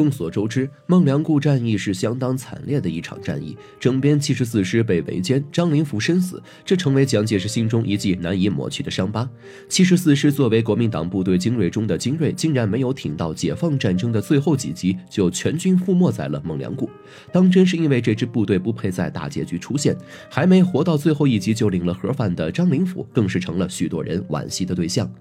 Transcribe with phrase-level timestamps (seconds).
[0.00, 9.28] 众所周知，孟良崮战役是相当惨烈的一场战役，整编七十四师被围歼，张灵甫身死，这成为蒋介石心中一记难以抹去的伤疤。
[9.68, 16.88] 七十四师作为国民党部队精锐中的精锐，竟然没有挺到解放战争的最后几集，就全军覆没在了孟良崮。
[17.30, 19.94] 当真是因为这支部队不配在大结局出现，
[20.30, 25.12] 还没活到最后一集就领了盒饭的张灵甫，更是成了许多人惋惜的对象。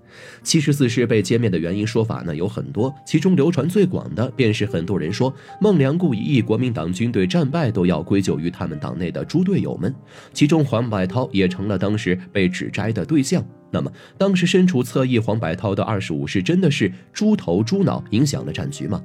[0.42, 4.69] 七十四师被歼灭的原因说法呢有很多，其中流传最广的便是。
[4.72, 9.94] 很多人说孟良崮一役国民党军队战败都要归咎于他们党内的猪队友们，
[10.34, 13.44] 其中黄百韬也成了当时被指摘的对象。
[13.72, 19.02] 那么，当时身处侧翼黄百韬的二十五师真的是猪头猪脑影响了战局吗？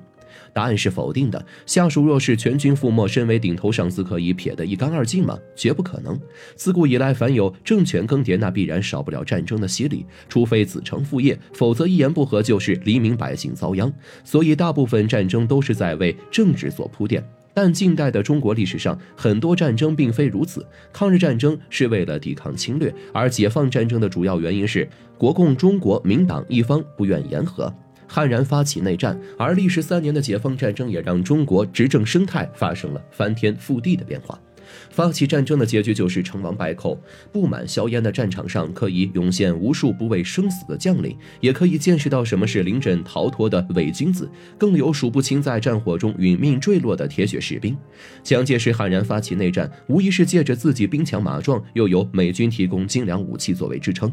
[0.53, 1.45] 答案是否定的。
[1.67, 5.39] 下属若是全军覆没，身为顶头上司可以撇得一干二净吗？
[5.55, 6.19] 绝不可能。
[6.55, 10.07] 自古以来，凡有政权更迭，那必然少不了战争的洗礼。
[10.29, 13.93] 除非子承父业，否则一言不合就是黎民百姓遭殃。
[14.25, 17.25] 所以，大部分战争都是在为政治所铺垫。
[17.57, 20.67] 但近代的中国历史上，很多战争并非如此。
[20.93, 27.73] 抗日战争是为了抵抗侵略，而解放战争的主要原因是国共中国民党一方不愿言和。
[28.07, 34.39] 悍然发起内战，而历时三年的解放战争也让中国执政生态发生了翻天覆地的变化。
[34.91, 36.99] 发起战争的结局就是成王败寇，
[37.31, 47.77] 布满硝烟的战场上可以涌现无数不畏生死的将领，也可以见识到什么是临阵逃脱的伪君子，更有数不清在战火中殒命坠落的铁血士兵。
[48.23, 54.13] 蒋介石悍然发起内战，无疑是借着自己兵强马壮，又有美军提供精良武器作为支撑，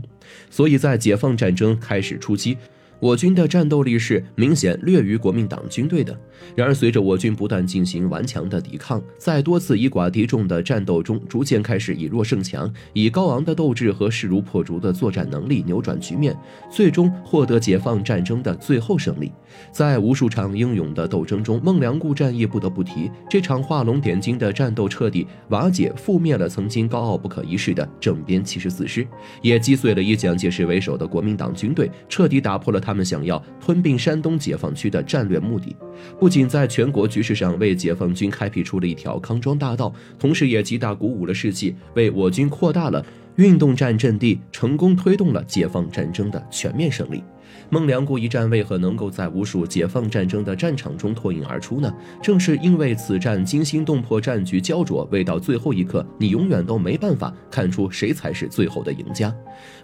[0.49, 2.57] 所以在解放战争开始初期。
[3.01, 6.15] 我军的战斗力是明显略于国民党军队的。
[6.55, 16.37] 然而，随着我军不断进行顽强的抵抗，在多次以寡敌众的战斗中，逐渐开始以弱胜强，以高昂的斗志和势如破竹的作战能力扭转局面，
[16.69, 19.31] 最终获得解放战争的最后胜利。
[19.71, 23.09] 在无数场英勇的斗争中，孟良崮战役不得不提。
[23.27, 29.07] 这场画龙点睛的战斗，彻底瓦解、覆灭了曾经高傲不可一世的整编七十四师，
[29.41, 35.73] 也击碎了以蒋介石为首的国民党军队，彻底打破了他他们想要吞并山东解放区的战略目的。
[36.19, 43.01] 不仅在全国局势上为解放军开辟出了一条康庄大道，同时也极大鼓舞了士气，为我军扩大了
[43.37, 47.23] 运动战阵地，成功推动了解放战争的全面胜利。
[47.69, 51.93] 孟良崮一战为何能够在无数解放战争的战场中脱颖而出呢？
[52.21, 59.33] 正是因为此战惊心动魄，战局焦灼，未到最后一刻，你永远都没办法看出谁才是最后的赢家。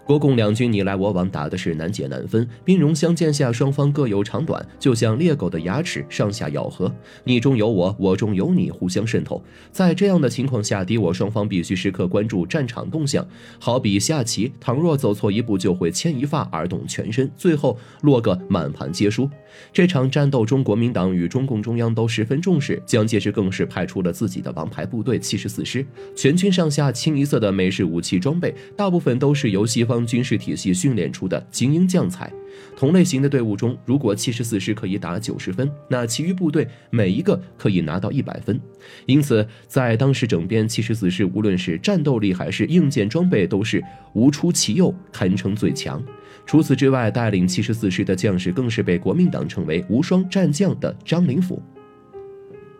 [0.05, 6.89] 国共两军你来我往，打的是难解难分，兵戎相见下，双方各有长短，就像猎狗的牙齿上下咬合，
[7.25, 9.43] 你中有我，我中有你，互相渗透。
[9.69, 13.27] 在这样的情况下，敌我双方必须时刻关注战场动向，
[13.59, 19.29] 好比下棋，倘若走错一步，就会牵一发而动全身，最后落个满盘皆输。
[19.73, 25.85] 这场战斗中，国民党与中共中央都十分重视，蒋介石更是派出了自己的王牌部队七十四师，
[26.15, 29.97] 全军上下清一色的美式武器装备，大部分都是由西方。
[30.05, 32.31] 军事体系训练出的精英将才，
[32.75, 38.59] 同类型的队伍中，如果七十四师可以打九十分，那其余部队每一个可以拿到一百分。
[39.07, 46.03] 因此，在当时整编七十四师，无论是战斗力还是硬件装备，都是无出其右，堪称最强。
[46.45, 51.61] 除此之外，带领七十四师的将士更是被国民党称为“无双战将”的张灵甫。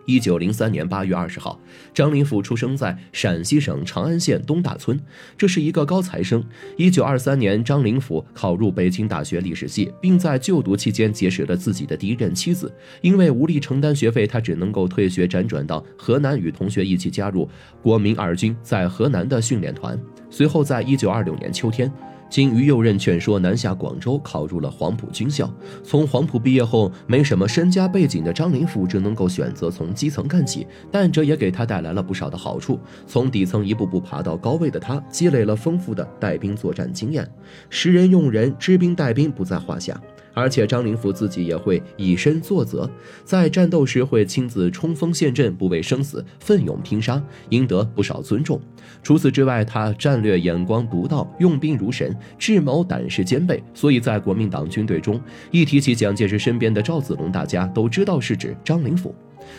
[0.04, 1.60] 一九零三年八月二十号，
[1.92, 4.98] 张灵甫出生在陕西省长安县东大村，
[5.36, 6.42] 这是一个高材生。
[6.78, 12.72] 一九二三年，张灵甫考入北京大学历史系，并在就读期间结识了自己的第一任妻子。
[13.02, 17.46] 因为无力承担学费，他只能够退学，辗转到河南，与同学一起加入
[17.82, 20.00] 国民二军在河南的训练团。
[20.30, 21.92] 随后，在一九二六年秋天。
[22.30, 25.50] 经于右任劝说，南下广州，考入了黄埔军校。
[25.82, 32.78] 从黄埔毕业后，没什么身家背景的张灵甫只能够选择从基层干起，但这也给他带来了不少的好处。
[33.06, 37.28] 从底层一步步爬到高位的他，积累了丰富的带兵作战经验，
[37.70, 39.98] 识人用人、知兵带兵不在话下。
[40.34, 42.88] 而且张灵甫自己也会以身作则，
[43.24, 48.60] 在战斗时会亲自冲锋陷阵，不畏生死，奋勇拼杀，赢得不少尊重。
[49.02, 55.20] 除此之外，他战略眼光独到，用兵如神，智谋胆识兼备，所以在国民党军队中，
[55.50, 59.14] 一提起蒋介石身边的赵子龙，大家都知道是指张灵甫。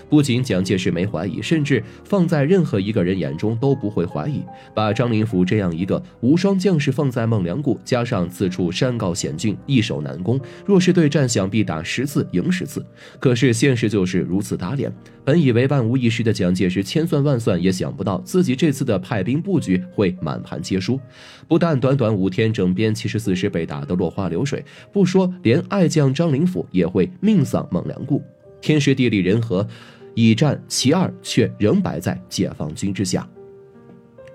[0.09, 4.41] 不仅蒋介石没怀疑，甚至放在任何一个人眼中都不会怀疑。
[4.73, 12.85] 把张灵甫这样一个无双将士放在孟良崮，加上此处山高险峻，易守难攻，若是对战，想必打十次赢十次。
[13.19, 14.91] 可是现实就是如此打脸。
[15.25, 20.99] 本以为万无一失的蒋介石，千算万算也想不到自己这次的派兵布局会满盘皆输。
[21.47, 28.19] 不但短短五天，整编七十四师被打得落花流水，不说连爱将张灵甫也会命丧孟良崮。
[28.61, 29.67] 天时地利人和，
[30.13, 33.27] 以战其二，却仍摆在解放军之下。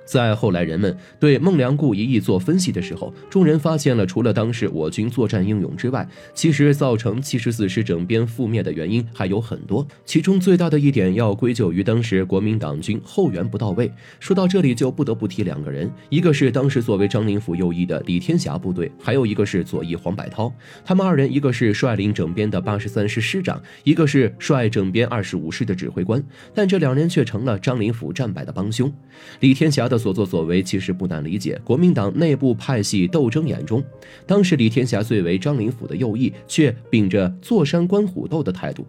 [0.05, 9.87] 在后来人们对孟良崮一役做分析的时候，众人发现了除了当时我军作战英勇之外，其实造成七十四师整编覆灭的原因还有很多。
[10.05, 13.91] 其中最大的一点要归咎于当时国民党军后援不到位。
[14.21, 20.53] 说到这里，就不得不提两个人，一个是当时作为张灵甫右翼的李天霞部队，还有一个是左翼黄百韬。
[20.85, 26.23] 他们二人，一个是率领整编的八十三师师长，一个是率整编二十五师的指挥官，
[26.55, 28.93] 但这两人却成了张灵甫战败的帮凶。
[29.41, 29.94] 李天霞的。
[29.95, 33.83] 的所作所为其实不难理解，国民党内部派系斗争严重。
[34.27, 38.85] 当时李天霞虽为张灵甫的右翼，却秉着坐山观虎斗的态度，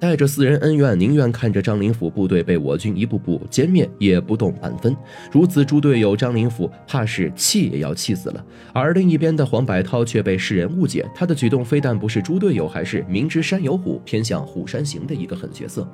[0.00, 4.96] 带着私人恩怨，宁愿看着张灵甫部队被我军一步步歼灭，也不动半分。
[5.30, 8.44] 如此猪队友张灵甫，怕是气也要气死了。
[8.72, 15.88] 而另一边的黄百韬却被世人误解，他的举动非但不是猪队友，还是明知山有虎，偏向虎山行的一个狠角色。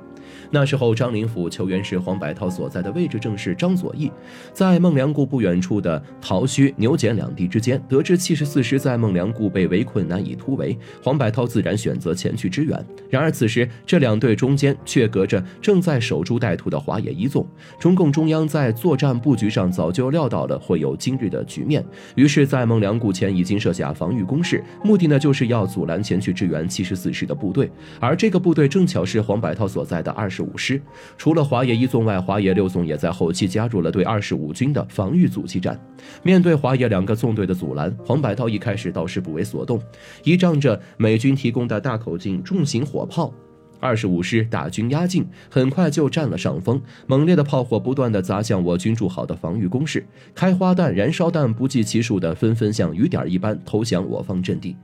[0.51, 4.11] 那时候，张灵甫求援时，黄百韬所在的位置正是张左翼，
[4.53, 7.81] 在孟良崮不远处的桃墟、牛涧两地之间。
[7.87, 12.85] 得知七十四师在孟良崮被围困，难以突围，黄百韬自然选择前去支援。
[13.09, 17.45] 然而此时，这两队中间却隔着正在守株待兔的华野一纵。
[17.79, 21.83] 中共中央在作战布局上早就料到了会有今日的局面，
[22.15, 27.69] 于是，在孟良崮前已经设下防御工事，目的呢就是要阻拦前去支援七十四师的部队。
[27.99, 30.81] 而这个部队正巧是黄百韬所在的二二十五师，
[31.19, 35.79] 除了华野一纵外，华野六纵也在后期加入了对二十五军的防御阻击战。
[36.23, 39.79] 面对华野两个纵队的阻拦，黄百韬一开始倒是不为所动，
[40.23, 43.31] 依仗着美军提供的大口径重型火炮。
[43.79, 46.81] 二十五师大军压境，很快就占了上风。
[47.07, 54.75] 猛烈的炮火不断的砸向我军筑好的防御工事，开花弹、燃烧弹不计其数的纷纷像雨点一般投向我方阵地。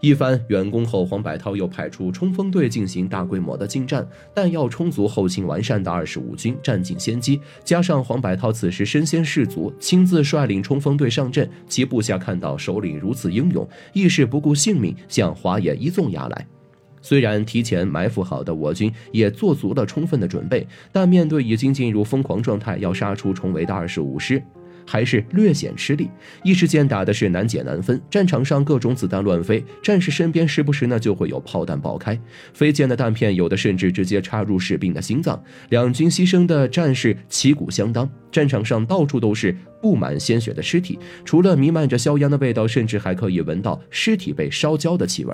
[0.00, 4.06] 一番远攻后，黄百韬又派出冲锋队进行大规模的进战。
[4.34, 16.46] 弹药充足、后勤完善的二十五军占尽先机，加上黄百韬此时身先士卒，亲自率领冲锋队上阵，其部下看到首领如此英勇，亦是不顾性命向华野一纵压来。
[17.06, 24.42] 虽然提前埋伏好的我军也做足了充分的准备，但面对已经进入疯狂状态、要杀出重围的二十五师，
[24.84, 26.10] 还是略显吃力。
[26.42, 32.20] 一时间打的是难解难分，战场上各种子弹乱飞，战士身边时不时呢就会有炮弹爆开，
[32.52, 35.40] 飞溅的弹片有的甚至直接插入士兵的心脏。
[35.68, 45.32] 两军牺牲的战士旗鼓相当，战场上到处都是布满鲜血的尸体，除了弥漫着硝烟的味道，甚至还可以闻到尸体被烧焦的气味。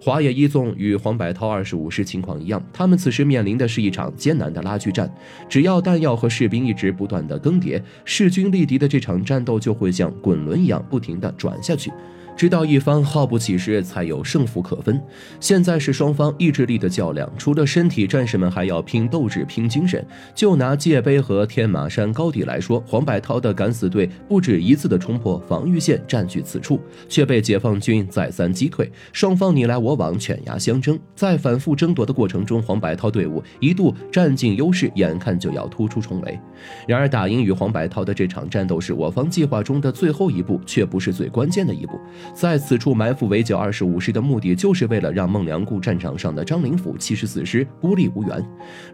[0.00, 5.12] 华野一纵与黄百韬二十五师情况一样，他们此时面临的是一场艰难的拉锯战。
[5.48, 11.90] 只要弹药和士兵一直不断的更迭，势均力敌的这场战斗就会像滚轮一样不停的转下去。
[12.36, 15.02] 直到一方耗不起时，才有胜负可分。
[15.40, 20.04] 现在是双方意志力的较量，除了身体，战士们还要拼斗志、拼精神。
[20.34, 26.78] 就拿界碑和天马山高地来说，黄百韬的敢死队不止一次的冲破防御线，占据此处，
[27.08, 28.90] 却被解放军再三击退。
[29.12, 30.98] 双方你来我往，犬牙相争。
[31.14, 36.38] 在反复争夺的过程中，黄百韬队伍一度占尽优势，眼看就要突出重围。
[36.86, 41.98] 然而，打赢与黄百韬的这场战斗是我方计划中的最后一步，却不是最关键的一步。
[42.34, 48.44] 在此处埋伏围剿二十五师的目的，就是为了让孟良崮战场上的张灵甫七十四师孤立无援。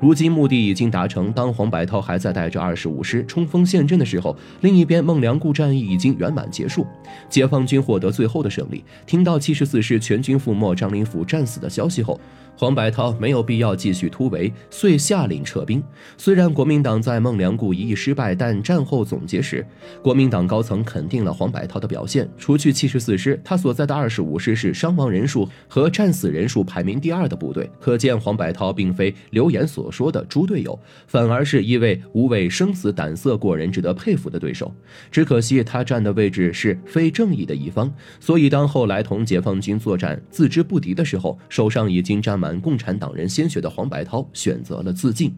[0.01, 6.87] 如今目的已经达成，当黄百韬还在带着二十五师冲锋陷阵的时候，另一边孟良崮战役已经圆满结束，
[7.29, 8.85] 解放军获得最后的胜利。
[9.07, 12.21] 听到七十四师全军覆没、张灵甫战死的消息后，
[12.57, 15.83] 黄百韬没有必要继续突围，遂下令撤兵。
[16.17, 19.67] 虽然国民党在孟良崮一役失败，但战后总结时，
[20.03, 22.29] 国民党高层肯定了黄百韬的表现。
[22.37, 27.71] 除去七十四师师，他所在的二十五师是伤亡人数和战死人数排名第二的部队。
[27.81, 34.75] 可见黄百韬并非流言所说的猪队友，反而是一位无畏生死、胆色过人、值得佩服的对手。
[35.11, 42.33] 只可惜他站的位置是非正义的一方，所以当后来同解放军作战自知不敌的时候，手上已经沾。
[42.43, 45.33] 满共产党人鲜血的黄百韬选择了自尽。